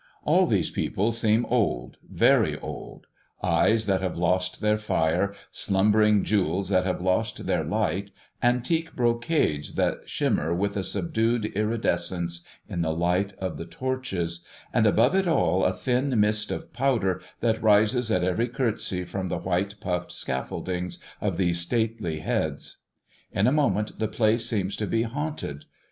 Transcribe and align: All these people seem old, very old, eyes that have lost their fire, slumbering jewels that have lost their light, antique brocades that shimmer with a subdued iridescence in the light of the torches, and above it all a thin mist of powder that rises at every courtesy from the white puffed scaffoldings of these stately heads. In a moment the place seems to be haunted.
All 0.23 0.47
these 0.47 0.71
people 0.71 1.11
seem 1.11 1.45
old, 1.45 1.97
very 2.09 2.57
old, 2.59 3.05
eyes 3.43 3.85
that 3.85 4.01
have 4.01 4.17
lost 4.17 4.59
their 4.59 4.79
fire, 4.79 5.31
slumbering 5.51 6.23
jewels 6.23 6.69
that 6.69 6.87
have 6.87 7.03
lost 7.03 7.45
their 7.45 7.63
light, 7.63 8.09
antique 8.41 8.95
brocades 8.95 9.75
that 9.75 10.09
shimmer 10.09 10.55
with 10.55 10.75
a 10.75 10.83
subdued 10.83 11.45
iridescence 11.55 12.43
in 12.67 12.81
the 12.81 12.91
light 12.95 13.33
of 13.37 13.57
the 13.57 13.65
torches, 13.65 14.43
and 14.73 14.87
above 14.87 15.13
it 15.13 15.27
all 15.27 15.63
a 15.63 15.71
thin 15.71 16.19
mist 16.19 16.49
of 16.49 16.73
powder 16.73 17.21
that 17.41 17.61
rises 17.61 18.09
at 18.09 18.23
every 18.23 18.47
courtesy 18.47 19.03
from 19.03 19.27
the 19.27 19.37
white 19.37 19.75
puffed 19.81 20.11
scaffoldings 20.11 20.97
of 21.21 21.37
these 21.37 21.59
stately 21.59 22.21
heads. 22.21 22.77
In 23.31 23.45
a 23.45 23.51
moment 23.51 23.99
the 23.99 24.07
place 24.07 24.47
seems 24.49 24.75
to 24.77 24.87
be 24.87 25.03
haunted. 25.03 25.65